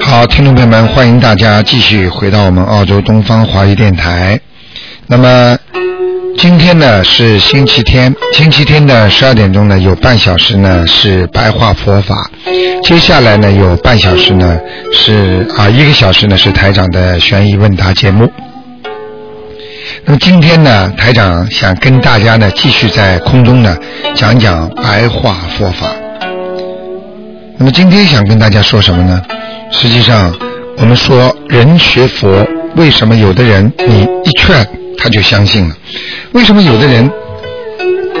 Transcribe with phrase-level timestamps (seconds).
[0.00, 4.38] 好，听众朋友们，欢迎大家继续回到我们澳洲东方华语电台。
[5.06, 5.56] 那么
[6.36, 12.30] 今天呢是星期天，星期天的十二点钟呢有半小时呢是白话佛法，
[12.82, 14.58] 接下来呢有半小时呢
[14.92, 18.30] 是啊一个小时呢是台长的悬疑问答节目。
[20.04, 23.76] 那么今天呢，台长想跟大家呢继续在空中呢
[24.14, 25.86] 讲讲白话佛法。
[27.60, 29.22] 那么今天想跟大家说什么呢？
[29.70, 30.34] 实际上，
[30.78, 34.66] 我们说人学佛，为什么有的人你一劝
[34.96, 35.76] 他就相信了？
[36.32, 37.10] 为什么有的人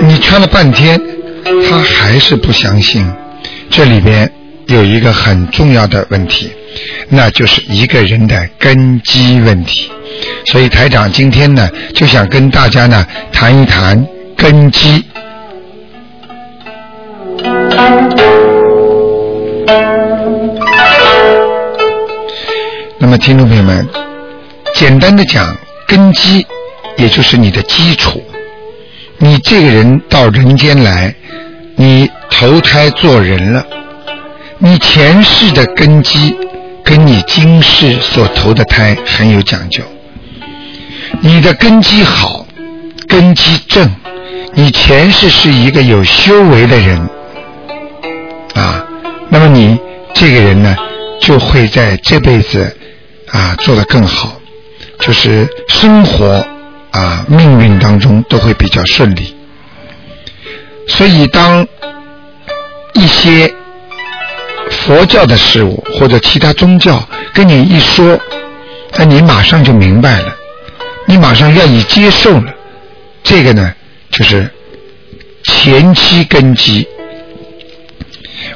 [0.02, 1.00] 你劝了半天
[1.66, 3.10] 他还是不相信？
[3.70, 4.30] 这里边
[4.66, 6.52] 有一个很重要的问题，
[7.08, 9.90] 那就是一个人的根基问题。
[10.48, 15.02] 所以台长今天呢，就想跟大家呢谈一谈根基。
[23.10, 23.88] 那么，听众朋友们，
[24.76, 25.56] 简单的讲，
[25.88, 26.46] 根基
[26.96, 28.22] 也就是你的基础。
[29.18, 31.12] 你这个人到人间来，
[31.74, 33.66] 你投胎做人了，
[34.58, 36.36] 你前世的根基
[36.84, 39.82] 跟你今世所投的胎很有讲究。
[41.20, 42.46] 你的根基好，
[43.08, 43.90] 根基正，
[44.54, 46.96] 你前世是一个有修为的人
[48.54, 48.84] 啊，
[49.28, 49.76] 那么你
[50.14, 50.76] 这个人呢，
[51.20, 52.76] 就会在这辈子
[53.32, 54.40] 啊做得更好，
[54.98, 56.46] 就是生活
[56.90, 59.36] 啊命运当中都会比较顺利。
[60.88, 61.66] 所以当
[62.94, 63.54] 一些
[64.70, 68.18] 佛教的事物或者其他宗教跟你一说，
[68.96, 70.36] 那你马上就明白了。
[71.06, 72.52] 你马上愿意接受了，
[73.22, 73.72] 这个呢，
[74.10, 74.48] 就是
[75.44, 76.86] 前期根基。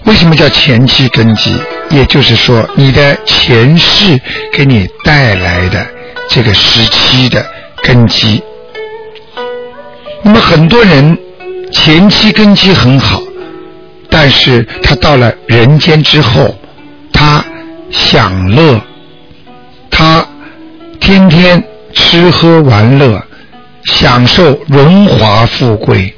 [0.04, 1.52] 为什么叫前期根基？
[1.90, 4.20] 也就是说，你的前世
[4.52, 5.86] 给你带来的
[6.30, 7.44] 这个时期的
[7.82, 8.42] 根基。
[10.22, 11.18] 那么很多人
[11.70, 13.22] 前期根基很好，
[14.08, 16.56] 但是他到了人间之后，
[17.12, 17.44] 他
[17.90, 18.80] 享乐，
[19.90, 20.26] 他
[21.00, 21.62] 天天。
[21.96, 23.22] 吃喝玩乐，
[23.84, 26.12] 享受荣华富贵，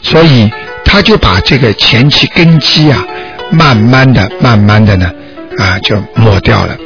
[0.00, 0.48] 所以
[0.84, 3.04] 他就把这个前期根基啊，
[3.50, 5.10] 慢慢的、慢慢的呢，
[5.58, 6.76] 啊，就抹掉了。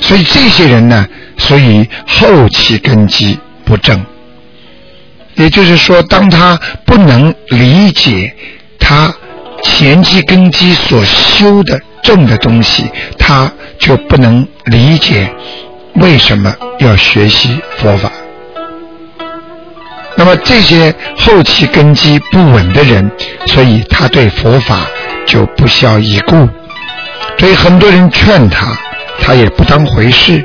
[0.00, 4.04] 所以这些人呢，所以后期根基不正。
[5.34, 8.34] 也就是说，当他不能理解
[8.78, 9.14] 他
[9.62, 15.30] 前期根基所修的正的东西，他就不能理解。
[15.94, 18.10] 为什么要学习佛法？
[20.16, 23.10] 那么这些后期根基不稳的人，
[23.46, 24.86] 所以他对佛法
[25.28, 26.48] 就不屑一顾。
[27.38, 28.66] 所以很多人劝他，
[29.20, 30.44] 他也不当回事。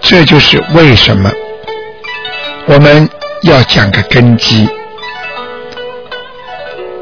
[0.00, 1.30] 这就是为什么
[2.66, 3.08] 我们
[3.42, 4.68] 要讲个根基。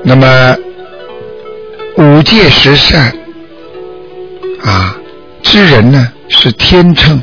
[0.03, 0.57] 那么
[1.97, 3.13] 五戒十善
[4.65, 4.95] 啊，
[5.43, 6.13] 知人呢？
[6.31, 7.21] 是天秤，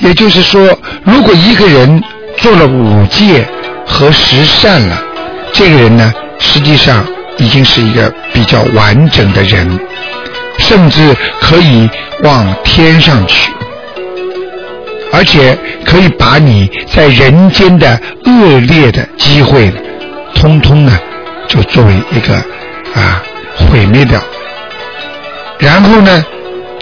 [0.00, 2.02] 也就是说，如果一个人
[2.36, 3.48] 做了五戒
[3.86, 5.02] 和十善了，
[5.52, 7.02] 这个人呢，实际上
[7.38, 9.78] 已经是一个比较完整的人，
[10.58, 11.88] 甚至可以
[12.22, 13.52] 往天上去，
[15.12, 19.72] 而且可以把你在人间的恶劣的机会，
[20.34, 20.98] 通通呢，
[21.48, 22.34] 就作为一个
[22.94, 23.22] 啊
[23.56, 24.20] 毁灭掉，
[25.58, 26.24] 然后呢？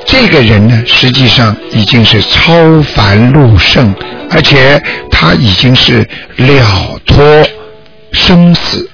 [0.06, 2.52] 这个人呢，实际上已经是超
[2.82, 3.94] 凡入圣，
[4.28, 5.98] 而且他已经是
[6.36, 7.22] 了脱
[8.10, 8.90] 生死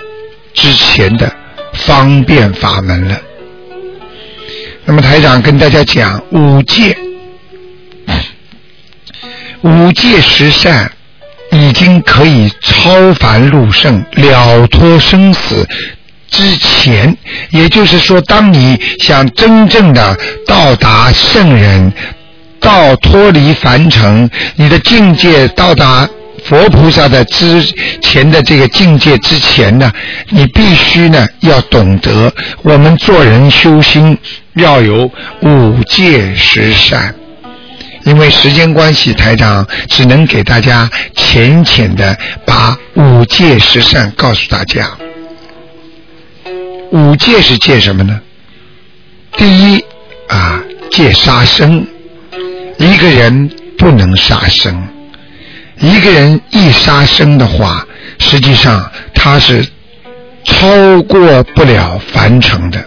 [0.52, 1.32] 之前的
[1.86, 3.16] 方便法门了。
[4.84, 6.96] 那么台长跟大家讲五戒，
[9.62, 10.90] 五戒十善
[11.52, 15.66] 已经可以超凡入圣，了脱生死。
[16.28, 17.16] 之前，
[17.50, 21.92] 也就是说，当你想真正的到达圣人，
[22.60, 26.08] 到脱离凡尘，你的境界到达
[26.48, 27.60] 佛菩萨的之
[28.00, 29.92] 前的这个境界之前呢，
[30.30, 32.32] 你必须呢要懂得，
[32.62, 34.16] 我们做人修心
[34.54, 35.10] 要有
[35.42, 37.12] 五戒十善。
[38.04, 44.88] 因为时间关系，台长只能给大家浅浅的把五戒十善告诉大家。
[46.92, 48.20] 五戒是戒什么呢？
[49.36, 49.84] 第一
[50.28, 50.62] 啊，
[50.92, 51.84] 戒杀生，
[52.78, 54.85] 一个人不能杀生。
[55.78, 57.86] 一个人一杀生的话，
[58.18, 59.66] 实际上他是
[60.44, 62.82] 超过不了凡尘的。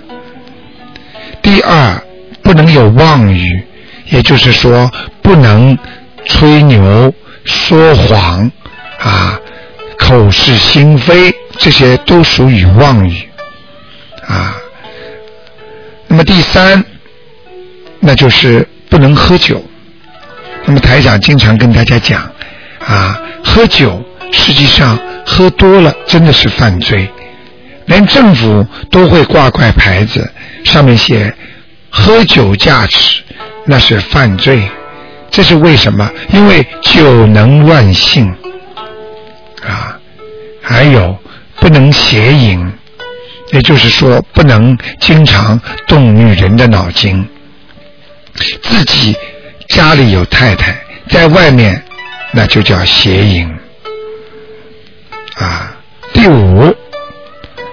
[1.41, 2.01] 第二，
[2.41, 3.63] 不能有妄语，
[4.07, 4.91] 也就是说，
[5.21, 5.77] 不能
[6.25, 7.13] 吹牛、
[7.45, 8.51] 说谎
[9.00, 9.39] 啊、
[9.97, 13.30] 口是心非，这些都属于妄语
[14.27, 14.56] 啊。
[16.07, 16.83] 那么第三，
[18.00, 19.63] 那就是不能喝酒。
[20.65, 22.30] 那么台长经常跟大家讲。
[22.89, 27.07] 啊，喝酒实际上喝多了真的是犯罪，
[27.86, 30.27] 连政府都会挂块牌子，
[30.65, 31.31] 上面写
[31.91, 33.21] 喝酒驾驶
[33.68, 34.68] 那是犯罪，
[35.30, 36.09] 这是为什么？
[36.33, 38.36] 因为酒能乱性
[39.63, 40.00] 啊，
[40.63, 41.15] 还有
[41.59, 42.74] 不能邪淫，
[43.51, 47.24] 也就是说不能经常动女人的脑筋，
[48.63, 49.15] 自己
[49.68, 50.75] 家里有太太，
[51.07, 51.83] 在外面。
[52.31, 53.49] 那就叫邪淫
[55.35, 55.75] 啊。
[56.13, 56.61] 第五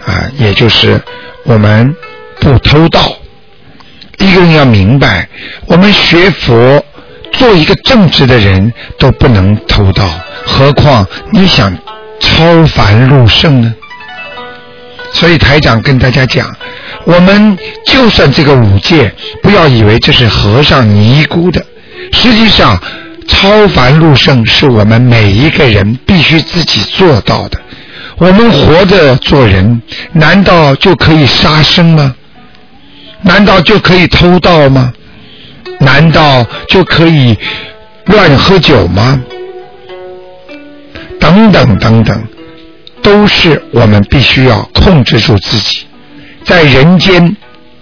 [0.06, 1.00] 啊，也就是
[1.44, 1.94] 我们
[2.38, 3.00] 不偷盗。
[4.18, 5.28] 一个人要明白，
[5.66, 6.84] 我们学佛
[7.32, 10.08] 做一个正直的人都不能偷盗，
[10.44, 11.76] 何况你想
[12.20, 13.74] 超凡入圣呢？
[15.12, 16.54] 所以台长跟大家讲，
[17.04, 19.12] 我们就算这个五戒，
[19.42, 21.64] 不要以为这是和尚尼姑的，
[22.12, 22.80] 实际上。
[23.26, 27.60] 超凡入圣是我们每一个人必须自己做到的。
[28.18, 29.82] 我们活着做人，
[30.12, 32.14] 难道就可以杀生吗？
[33.22, 34.92] 难道就可以偷盗吗？
[35.80, 37.36] 难道就可以
[38.06, 39.20] 乱喝酒吗？
[41.20, 42.24] 等等等等，
[43.02, 45.86] 都是我们必须要控制住自己，
[46.44, 47.36] 在人间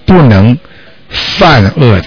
[0.07, 0.57] 不能
[1.11, 2.07] 犯恶的。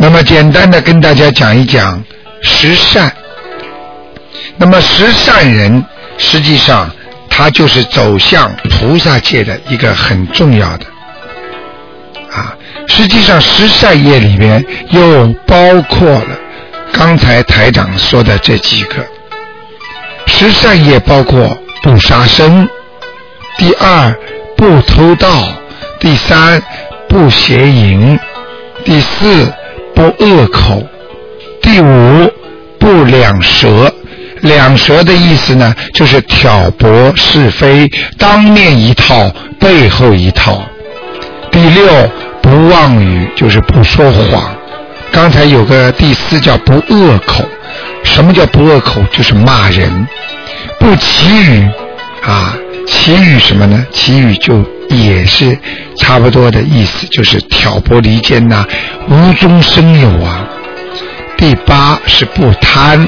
[0.00, 2.02] 那么简单的跟大家讲一讲
[2.40, 3.12] 十善。
[4.56, 5.84] 那么十善人，
[6.16, 6.88] 实际上
[7.28, 10.86] 他就是走向菩萨界的一个很重要的
[12.32, 12.56] 啊。
[12.86, 16.38] 实际上十善业里面又包括了
[16.92, 19.04] 刚才台长说的这几个。
[20.26, 22.68] 十善业包括不杀生，
[23.56, 24.16] 第二
[24.56, 25.28] 不偷盗，
[25.98, 26.62] 第三
[27.08, 28.16] 不邪淫，
[28.84, 29.52] 第四。
[29.98, 30.80] 不恶口，
[31.60, 32.32] 第五
[32.78, 33.92] 不两舌。
[34.42, 39.28] 两舌的意思呢，就是挑拨是非，当面一套，
[39.58, 40.62] 背后一套。
[41.50, 41.84] 第六
[42.40, 44.56] 不妄语，就是不说谎。
[45.10, 47.44] 刚才有个第四叫不恶口，
[48.04, 49.02] 什么叫不恶口？
[49.10, 50.06] 就是骂人。
[50.78, 51.68] 不绮语
[52.22, 52.56] 啊，
[52.88, 53.86] 绮语什么呢？
[53.92, 54.64] 绮语就。
[54.90, 55.54] 也是
[55.98, 58.66] 差不多的意思，就是挑拨离间呐，
[59.06, 60.48] 无中生有啊。
[61.36, 62.98] 第八是不贪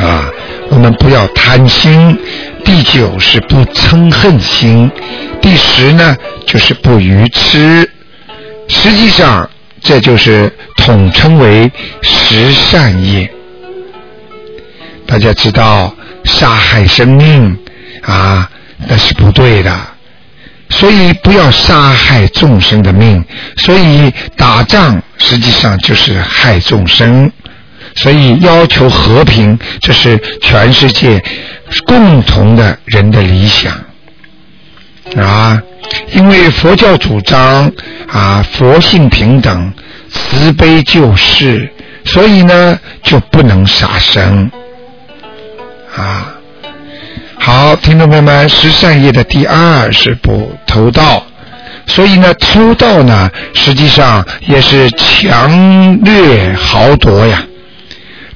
[0.00, 0.30] 啊，
[0.70, 2.18] 我们不要贪心。
[2.64, 4.90] 第九是不嗔恨心。
[5.42, 7.86] 第十呢，就是不愚痴。
[8.68, 9.50] 实际上，
[9.82, 13.30] 这就是统称为十善业。
[15.06, 17.54] 大家知道，杀害生命
[18.08, 18.50] 啊，
[18.88, 19.72] 那是不对的。
[20.70, 23.24] 所以不要杀害众生的命，
[23.56, 27.30] 所以打仗实际上就是害众生。
[27.96, 31.22] 所以要求和平，这是全世界
[31.86, 33.72] 共同的人的理想
[35.16, 35.60] 啊！
[36.12, 37.72] 因为佛教主张
[38.12, 39.72] 啊，佛性平等，
[40.10, 41.72] 慈悲救世，
[42.04, 44.50] 所以呢就不能杀生
[45.96, 46.34] 啊。
[47.40, 51.24] 好，听众朋友们，十善业的第二是不偷盗，
[51.86, 57.42] 所以呢，偷盗呢，实际上也是强掠豪夺呀。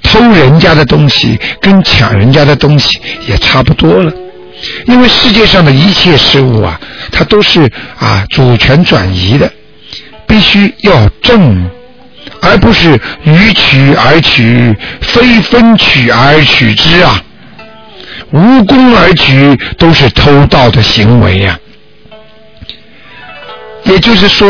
[0.02, 4.10] 偷人家的东西跟抢人家的东西也差不多了，
[4.86, 6.80] 因为世界上的一切事物啊，
[7.10, 9.52] 它都是啊主权转移的，
[10.26, 11.68] 必须要正，
[12.40, 17.22] 而不是予取而取，非分取而取之啊。
[18.30, 21.58] 无功而取都是偷盗的行为呀，
[23.84, 24.48] 也就是说，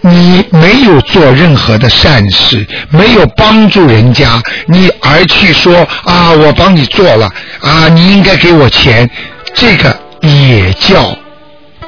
[0.00, 9.08] 你没有做任何的善事，没有帮助人家，你而去说啊，我帮你做了啊，你应该给我钱，
[9.54, 11.16] 这个也叫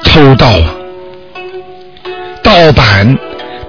[0.03, 0.75] 偷盗啊。
[2.43, 3.17] 盗版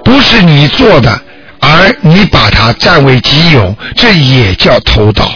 [0.03, 1.19] 不是你做的，
[1.59, 5.31] 而你把它占为己有，这也叫偷盗。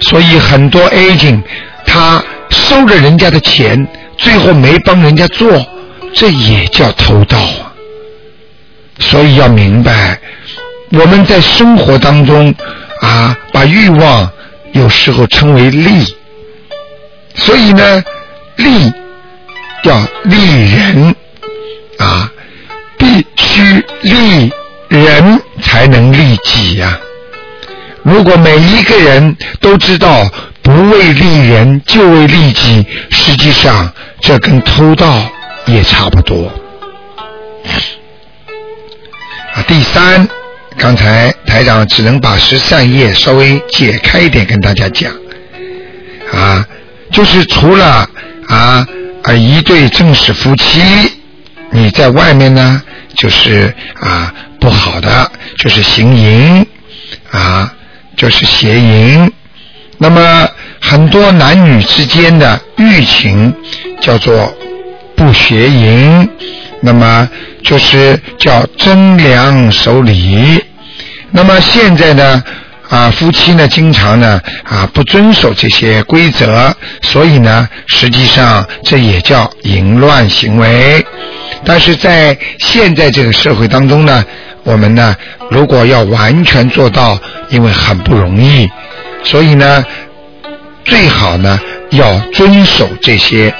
[0.00, 1.42] 所以很多 agent
[1.86, 3.86] 他收了人家的钱，
[4.16, 5.64] 最后没帮人家做，
[6.14, 7.72] 这也叫偷盗啊。
[8.98, 10.18] 所以要明白，
[10.92, 12.54] 我们在生活当中
[13.00, 14.30] 啊，把欲望
[14.72, 16.16] 有时候称为利，
[17.34, 18.02] 所以呢，
[18.56, 18.92] 利
[19.84, 21.14] 要利人
[21.98, 22.30] 啊，
[22.98, 24.52] 必须利
[24.88, 26.98] 人才能利己呀。
[28.06, 30.30] 如果每一个人都知道
[30.62, 35.28] 不为利人，就为利己，实际上这跟偷盗
[35.66, 36.46] 也差不多。
[39.54, 40.28] 啊，第三，
[40.78, 45.12] 刚才台长只能把十三页稍微解开一点跟大家讲，
[46.32, 46.64] 啊，
[47.10, 48.08] 就是除了
[48.46, 48.86] 啊
[49.24, 50.80] 啊一对正式夫妻，
[51.72, 52.80] 你在外面呢，
[53.16, 56.64] 就是啊不好的，就是行淫，
[57.32, 57.72] 啊
[58.16, 59.30] 就是邪淫，
[59.98, 60.48] 那么
[60.80, 63.54] 很多男女之间的欲情
[64.00, 64.52] 叫做
[65.14, 66.28] 不邪淫。
[66.82, 67.28] 那么
[67.64, 70.62] 就是叫真良守礼。
[71.30, 72.44] 那么现在呢，
[72.88, 81.04] 啊，夫妻呢经常呢啊不遵守这些规则，所以呢，实际上这也叫淫乱行为。
[81.64, 84.24] 但是在现在这个社会当中呢，
[84.66, 85.16] 我们呢
[85.48, 87.18] 如果要完全做到，
[87.50, 88.68] 因为很不容易，
[89.22, 89.84] 所以呢，
[90.84, 91.58] 最好呢
[91.90, 93.54] 要遵守这些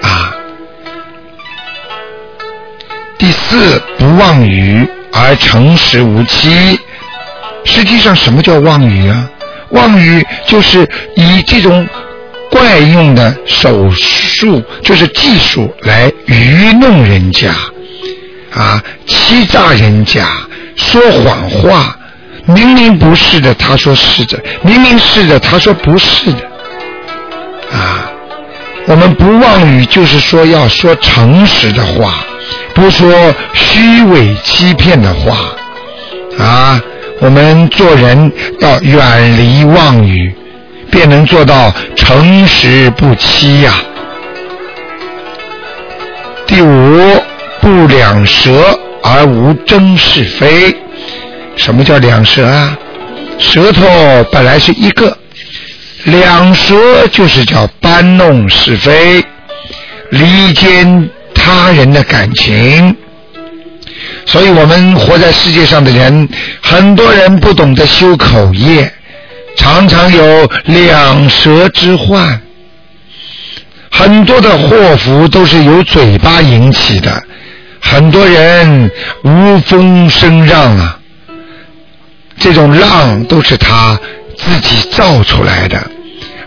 [0.00, 0.34] 啊。
[3.18, 6.78] 第四，不妄语而诚实无欺。
[7.64, 9.28] 实际上，什么叫妄语啊？
[9.70, 11.86] 妄语就是以这种
[12.50, 17.52] 怪用的手术，就是技术来愚弄人家，
[18.56, 20.26] 啊，欺诈人家，
[20.76, 21.96] 说谎话。
[22.46, 26.38] 明明不是的，他说是的；明明是的，他说不是的。
[27.72, 28.10] 啊，
[28.86, 32.24] 我们不妄语，就是说要说诚实的话。
[32.72, 35.36] 不说虚伪欺骗的话
[36.38, 36.80] 啊！
[37.20, 40.32] 我们做人要远离妄语，
[40.90, 43.72] 便能做到诚实不欺呀。
[46.46, 47.00] 第五，
[47.66, 50.72] 不两舌而无争是非。
[51.56, 52.78] 什么叫两舌啊？
[53.40, 53.82] 舌头
[54.30, 55.18] 本来是一个，
[56.04, 59.24] 两舌就是叫搬弄是非，
[60.10, 61.10] 离间。
[61.34, 62.96] 他人的感情，
[64.24, 66.28] 所以我们活在世界上的人，
[66.60, 68.92] 很多人不懂得修口业，
[69.56, 72.40] 常常有两舌之患。
[73.90, 77.22] 很多的祸福都是由嘴巴引起的，
[77.90, 78.90] 很多人
[79.24, 80.98] 无风声浪啊，
[82.38, 83.98] 这种浪都是他
[84.36, 85.90] 自己造出来的。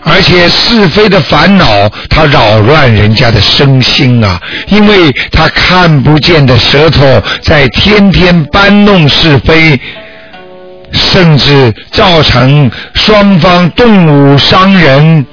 [0.02, 1.66] 而且是非的烦恼，
[2.08, 4.40] 他扰乱人家的身心啊！
[4.68, 9.78] 因为他看不见的舌头在天天搬弄是非，
[10.90, 15.26] 甚至造成双方动武伤人，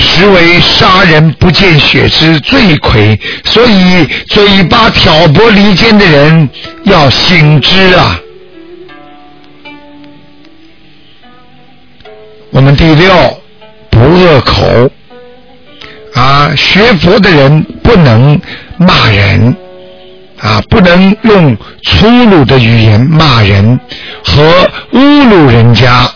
[0.00, 3.20] 实为杀人不见血之罪魁。
[3.44, 6.48] 所以，嘴巴挑拨离间的人
[6.84, 8.18] 要醒之啊！
[12.50, 13.36] 我们第六。
[13.92, 14.90] 不恶口
[16.14, 18.40] 啊，学佛的人不能
[18.78, 19.54] 骂人
[20.40, 23.78] 啊，不能用粗鲁的语言骂人
[24.24, 26.10] 和侮辱人家。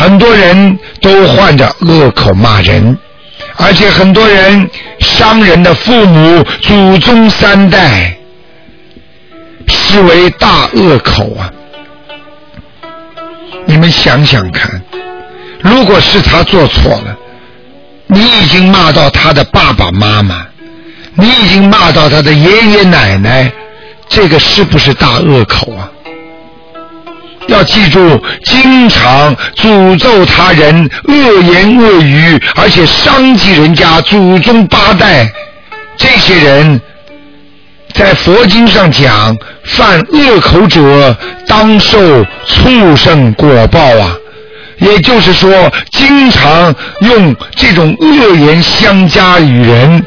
[0.00, 2.96] 很多人都患着恶口骂人，
[3.56, 8.16] 而且很多人伤人的父母、祖宗三代，
[9.68, 11.52] 视为大恶口啊！
[13.66, 14.80] 你们想想看。
[15.60, 17.14] 如果是他做错了，
[18.06, 20.46] 你已经骂到他的爸爸妈妈，
[21.14, 23.52] 你已经骂到他的爷爷奶奶，
[24.08, 25.90] 这个是不是大恶口啊？
[27.50, 35.28] 要记住，经常诅咒他人、恶言恶语，而且伤及人家祖宗八代，
[35.96, 36.80] 这些人，
[37.92, 41.16] 在佛经上讲，犯恶口者
[41.48, 44.16] 当受畜生果报啊。
[44.78, 50.02] 也就是说，经常用这种恶言相加于人，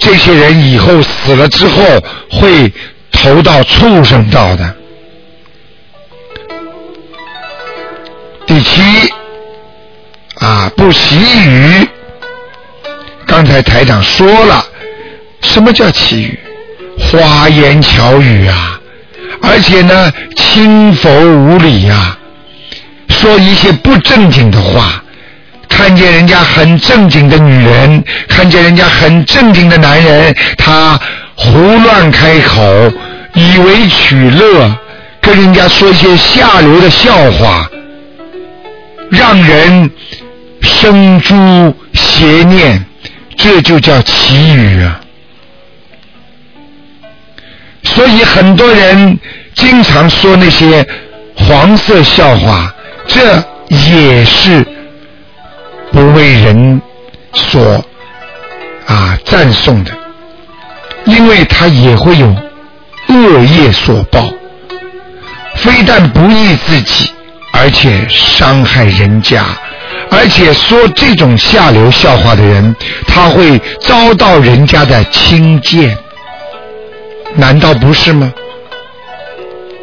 [0.00, 1.80] 这些人以后死了之后
[2.30, 2.70] 会
[3.12, 4.74] 投到畜生道的。
[8.48, 8.80] 第七，
[10.40, 11.86] 啊，不习语。
[13.26, 14.64] 刚才台长说了，
[15.42, 16.40] 什么叫祈语？
[16.98, 18.80] 花言巧语啊，
[19.42, 22.16] 而且呢，轻浮无礼呀，
[23.10, 25.04] 说一些不正经的话。
[25.68, 30.98] 看见人家很正经的女人，看见人家很正经的男人，他
[31.36, 32.90] 胡乱开口，
[33.34, 34.74] 以为取乐，
[35.20, 37.68] 跟人家说一些下流的笑话。
[39.10, 39.90] 让人
[40.60, 41.34] 生诸
[41.94, 42.84] 邪念，
[43.36, 45.00] 这就叫奇语啊！
[47.84, 49.18] 所以很多人
[49.54, 50.86] 经常说那些
[51.34, 52.74] 黄色笑话，
[53.06, 54.66] 这也是
[55.90, 56.80] 不为人
[57.32, 57.84] 所
[58.86, 59.92] 啊赞颂的，
[61.06, 62.26] 因为他也会有
[63.08, 64.28] 恶业所报，
[65.56, 67.10] 非但不益自己。
[67.60, 69.44] 而且伤害人家，
[70.10, 72.74] 而且说这种下流笑话的人，
[73.06, 75.98] 他会遭到人家的轻贱，
[77.34, 78.32] 难道不是吗？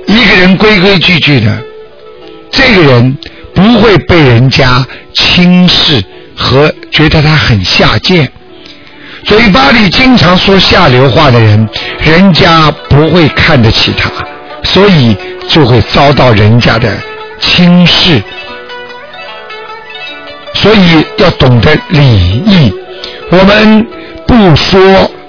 [0.07, 1.61] 一个人规规矩矩的，
[2.49, 3.17] 这个人
[3.53, 6.01] 不会被人家轻视
[6.33, 8.31] 和觉得他很下贱。
[9.25, 11.67] 嘴巴里经常说下流话的人，
[11.99, 14.09] 人家不会看得起他，
[14.63, 15.15] 所以
[15.49, 16.95] 就会遭到人家的。
[17.39, 18.21] 轻视，
[20.53, 22.01] 所以要懂得礼
[22.45, 22.73] 义。
[23.31, 23.85] 我们
[24.27, 24.79] 不说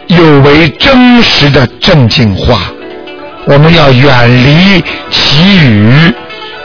[0.08, 2.60] 有违真实的正经话，
[3.46, 6.12] 我们要远离习语，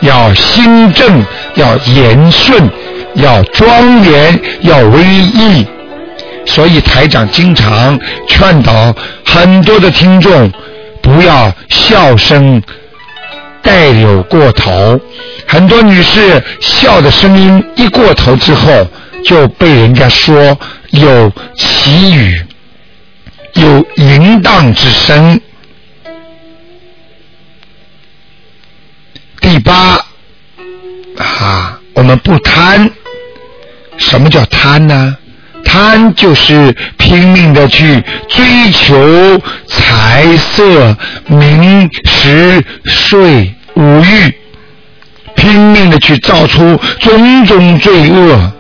[0.02, 1.24] 要心正，
[1.56, 2.70] 要言顺，
[3.16, 5.66] 要庄严，要威仪。
[6.46, 8.94] 所以台长经常劝导
[9.26, 10.52] 很多的听众，
[11.02, 12.62] 不要笑声。
[13.64, 15.00] 带有过头，
[15.48, 18.88] 很多女士笑的声音一过头之后，
[19.24, 20.58] 就被人家说
[20.90, 22.46] 有奇语，
[23.54, 25.40] 有淫荡之声。
[29.40, 30.06] 第八
[31.18, 32.90] 啊，我们不贪。
[33.98, 35.18] 什么叫贪呢？
[35.64, 40.96] 贪就是拼命的去追求财色
[41.28, 44.34] 名食睡五欲，
[45.36, 48.52] 拼命的去造出种种罪恶。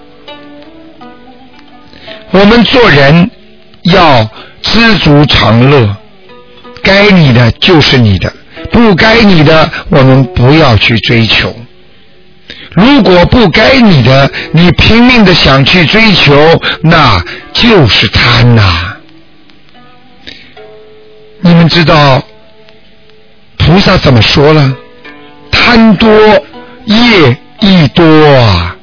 [2.31, 3.29] 我们做人
[3.83, 4.29] 要
[4.61, 5.95] 知足常乐，
[6.81, 8.31] 该你的就是你的，
[8.71, 11.53] 不该你的我们不要去追求。
[12.73, 16.33] 如果不该你的，你拼命的想去追求，
[16.81, 18.95] 那就是贪呐。
[21.41, 22.21] 你们知道
[23.57, 24.73] 菩萨怎么说了？
[25.51, 26.09] 贪多
[26.85, 28.03] 业亦多
[28.37, 28.75] 啊，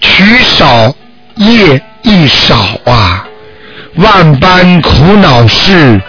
[0.00, 0.94] 取少
[1.34, 3.26] 业亦少啊。
[3.96, 6.00] 万般苦恼事，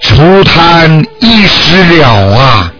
[0.00, 2.72] 除贪一时了啊。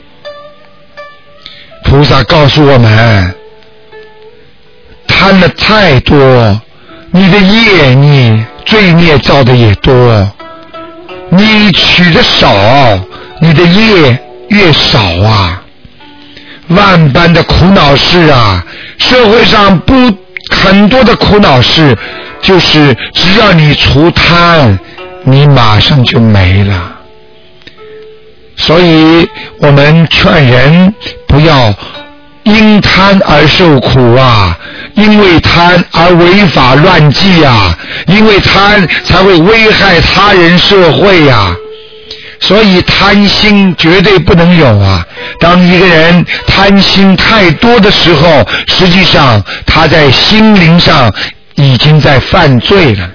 [1.84, 3.34] 菩萨告诉我们。
[5.18, 6.60] 贪的太多，
[7.10, 9.92] 你的业你罪孽造的也多；
[11.30, 12.52] 你取的少，
[13.40, 15.62] 你的业越少啊。
[16.68, 18.62] 万般的苦恼事啊，
[18.98, 19.94] 社会上不
[20.50, 21.96] 很多的苦恼事，
[22.42, 24.78] 就是只要你除贪，
[25.24, 26.92] 你马上就没了。
[28.56, 29.26] 所以
[29.60, 30.94] 我们劝人
[31.26, 31.74] 不要
[32.46, 34.58] 因贪而受苦啊。
[34.94, 41.54] 因为贪而违法乱纪啊，因为贪才会危害他人社会呀，
[42.40, 45.04] 所以贪心绝对不能有啊！
[45.38, 51.12] 当一个人贪心太多的时候，实际上他在心灵上
[51.56, 53.06] 已经在犯罪了。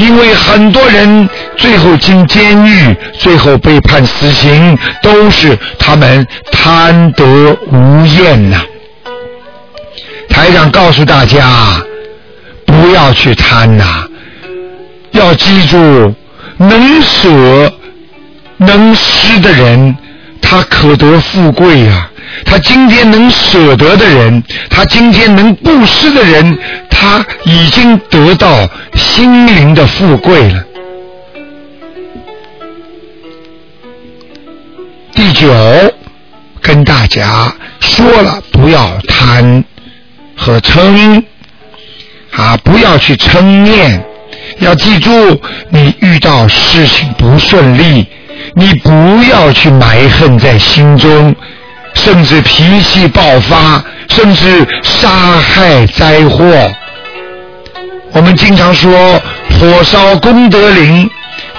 [0.00, 7.24] 因为很多人最后进监狱，最后被判死刑，都是他们贪得
[7.70, 8.62] 无厌呐。
[10.30, 11.82] 台长告诉大家，
[12.64, 14.08] 不要去贪呐，
[15.12, 16.14] 要记住，
[16.56, 17.72] 能舍
[18.56, 19.94] 能施的人，
[20.40, 22.06] 他可得富贵呀。
[22.44, 26.58] 他今天能舍得的人，他今天能布施的人，
[26.88, 28.66] 他已经得到
[29.00, 30.64] 心灵的富贵了。
[35.14, 35.50] 第九，
[36.60, 39.64] 跟大家说了，不要贪。
[40.36, 41.22] 和嗔
[42.32, 44.02] 啊，不要去嗔念，
[44.58, 45.10] 要记住，
[45.70, 48.06] 你遇到事情不顺利，
[48.54, 48.90] 你不
[49.30, 51.34] 要去埋恨在心中，
[51.94, 56.70] 甚至脾气爆发，甚至杀害灾祸。
[58.12, 59.20] 我们经常说
[59.58, 61.08] 火烧功德林，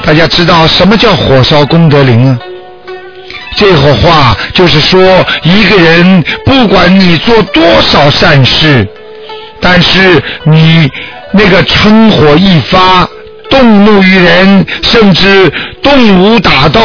[0.03, 2.37] 大家知道什么叫火烧功德林啊？
[3.55, 5.01] 这个话就是说，
[5.43, 8.87] 一个人不管你做多少善事，
[9.59, 10.89] 但是你
[11.33, 13.07] 那个嗔火一发，
[13.49, 16.79] 动怒于人，甚至动武打斗，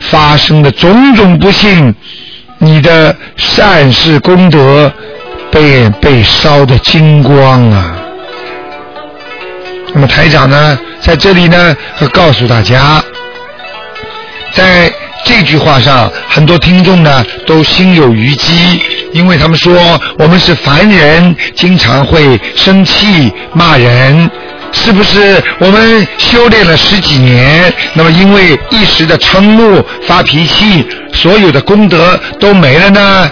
[0.00, 1.94] 发生的种种不幸，
[2.58, 4.92] 你的善事功德
[5.50, 7.96] 被被烧得精光啊！
[9.94, 13.02] 那么台长呢，在这里呢，会告诉大家，
[14.54, 14.92] 在。
[15.22, 18.80] 这句话上，很多听众呢都心有余悸，
[19.12, 24.28] 因为他们说我们是凡人，经常会生气骂人，
[24.72, 25.40] 是不是？
[25.58, 33.30] 我们修炼了十几年，那么因为一时的嗔怒发脾气，所有的功德都没了呢？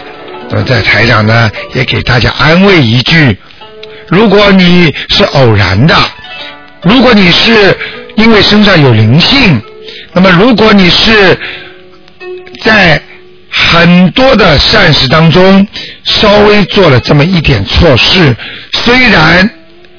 [0.50, 3.34] 那么在台上呢，也给大家安慰一句：
[4.08, 5.94] 如果你是偶然的，
[6.82, 7.76] 如果你是
[8.16, 9.60] 因为身上有灵性，
[10.12, 11.38] 那么如果你是。
[12.64, 13.00] 在
[13.48, 15.64] 很多的善事当中，
[16.02, 18.34] 稍微做了这么一点错事，
[18.72, 19.48] 虽然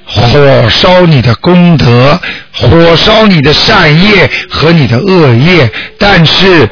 [0.06, 2.20] 火烧你的功德，
[2.52, 6.70] 火烧你的善业和你的恶业，但是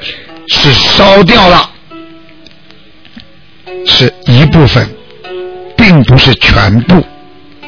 [0.49, 1.69] 是烧掉了，
[3.85, 4.89] 是一部分，
[5.77, 7.01] 并不是全部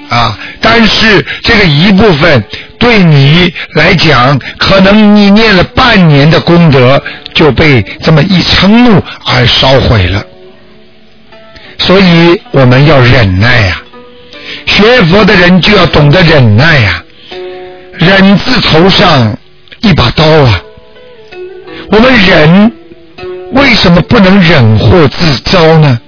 [0.09, 0.37] 啊。
[0.59, 2.43] 但是这个一部分。
[2.79, 10.23] 对你来讲，可能你念了半年的功德就被这么一嗔怒而烧毁了，
[11.77, 13.81] 所以我们要忍耐呀。
[14.65, 17.03] 学佛的人就要懂得忍耐呀，
[17.97, 19.37] 忍字头上
[19.81, 20.61] 一把刀啊。
[21.91, 22.71] 我们忍，
[23.51, 25.99] 为什么不能忍祸自招呢？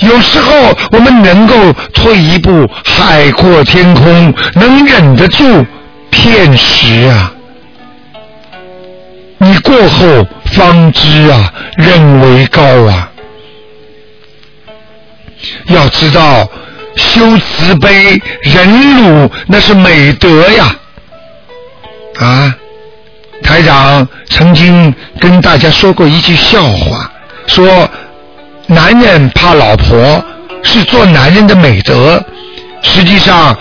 [0.00, 0.52] 有时候
[0.92, 5.64] 我们能够退一步，海阔天空，能忍得住。
[6.10, 7.32] 片时啊，
[9.38, 13.10] 你过后方知啊，人为高啊。
[15.66, 16.48] 要知道，
[16.96, 20.74] 修慈悲、忍辱，那是美德呀。
[22.18, 22.54] 啊，
[23.42, 27.12] 台长曾经跟大家说过一句笑话，
[27.46, 27.88] 说
[28.66, 30.24] 男人怕老婆
[30.62, 32.22] 是做男人的美德，
[32.82, 33.56] 实际上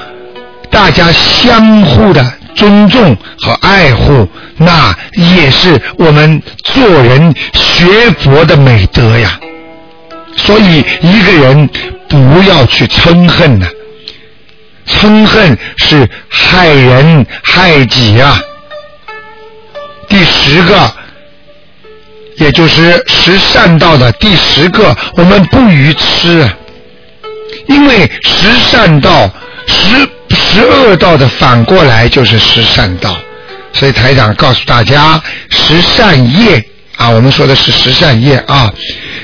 [0.69, 2.33] 大家相互的。
[2.55, 9.37] 尊重和爱护，那也是我们做人学佛的美德呀。
[10.37, 11.69] 所以一个人
[12.07, 13.67] 不要去嗔恨呐，
[14.87, 18.39] 嗔恨是害人害己呀。
[20.07, 20.93] 第十个，
[22.37, 26.49] 也就是十善道的第十个，我们不愚痴，
[27.67, 29.29] 因为十善道
[29.67, 30.07] 十。
[30.37, 33.15] 十恶道的反过来就是十善道，
[33.73, 36.63] 所以台长告诉大家，十善业
[36.97, 38.71] 啊，我们说的是十善业啊，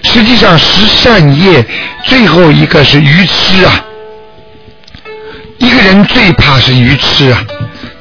[0.04, 1.65] 实际上十善业
[2.06, 3.84] 最后一个是愚痴啊。
[5.58, 7.43] 一个人最怕是愚痴啊，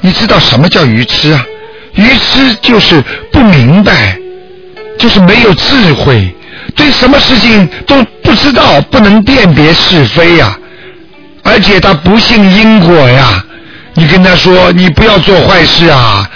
[0.01, 1.45] 你知道什么叫愚痴啊？
[1.95, 4.17] 愚痴就是不明白，
[5.01, 6.33] 就是没有智慧，
[6.77, 10.57] 对什么事情都不知道，不能辨别是非呀。
[11.43, 13.43] 而且他不信因果呀，
[13.95, 16.29] 你跟他说你不要做坏事啊，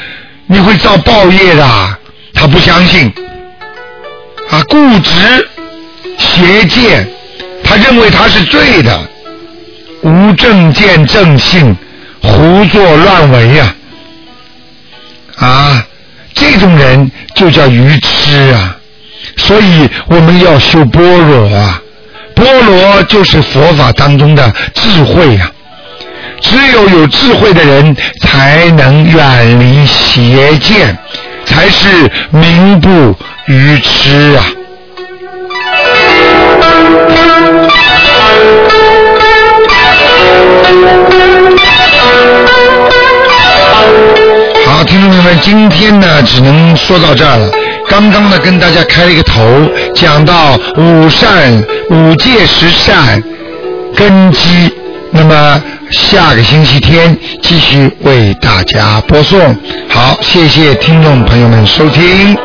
[0.47, 1.99] 你会遭报业的，
[2.33, 3.13] 他不相信，
[4.51, 5.49] 啊固执
[6.19, 7.07] 邪见，
[7.63, 8.99] 他认为他是对的，
[10.03, 11.77] 无正见正信，
[12.23, 13.75] 胡作乱为呀，
[15.37, 15.87] 啊
[16.35, 18.77] 这种人就叫愚痴啊，
[19.37, 21.81] 所以我们要修般若啊。
[22.35, 25.49] 菠萝就是佛法当中的智慧呀，
[26.41, 30.99] 只有有智慧的人才能远离邪见，
[31.47, 33.17] 才是名不
[33.47, 34.45] 愚痴啊。
[44.67, 47.51] 好，听众朋友们，今天呢，只能说到这儿了。
[47.89, 53.23] 刚刚呢，跟大家开了一个头，讲到五善、五戒十善
[53.95, 54.73] 根基。
[55.11, 59.39] 那么下个星期天继续为大家播送。
[59.89, 62.37] 好，谢谢听众朋友们收听。